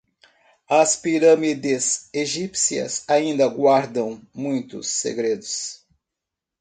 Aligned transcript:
As 0.67 0.95
pirâmides 0.97 2.09
egípcias 2.11 3.03
ainda 3.07 3.47
guardam 3.47 4.19
muitos 4.33 4.87
segredos 4.89 5.85